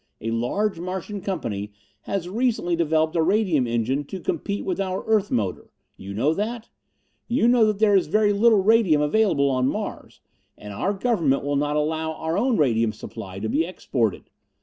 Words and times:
A 0.19 0.31
large 0.31 0.79
Martian 0.79 1.21
Company 1.21 1.73
has 2.09 2.27
recently 2.27 2.75
developed 2.75 3.15
a 3.15 3.21
radium 3.21 3.67
engine 3.67 4.03
to 4.05 4.19
compete 4.19 4.65
with 4.65 4.81
our 4.81 5.03
Earth 5.05 5.29
motor. 5.29 5.69
You 5.95 6.15
know 6.15 6.33
that? 6.33 6.69
You 7.27 7.47
know 7.47 7.67
that 7.67 7.77
there 7.77 7.95
is 7.95 8.07
very 8.07 8.33
little 8.33 8.63
radium 8.63 8.99
available 8.99 9.51
on 9.51 9.67
Mars, 9.67 10.19
and 10.57 10.73
our 10.73 10.93
government 10.93 11.43
will 11.43 11.55
not 11.55 11.75
allow 11.75 12.13
our 12.13 12.35
own 12.35 12.57
radium 12.57 12.91
supply 12.93 13.37
to 13.41 13.47
be 13.47 13.63
exported. 13.63 14.31